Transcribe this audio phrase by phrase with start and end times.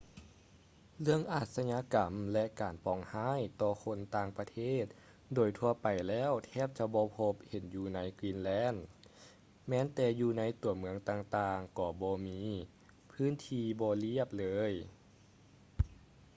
[1.01, 4.85] ເລື່ອງອາຊະຍາກໍາ ແລະ ການປອງຮ້າຍຕໍ່ຄົນຕ່າງປະເທດ
[5.35, 8.77] ໂດຍທົ່ວໄປແລ້ວແທບຈະບໍ່ພົບເຫັນຢູ່ໃນ greenland
[9.67, 12.41] ແມ່ນແຕ່ຢູ່ໃນຕົວເມືອງຕ່າງໆກໍບໍ່ມີ
[13.11, 14.73] ພື້ນທີ່ບໍ່ລຽບ ເລີຍ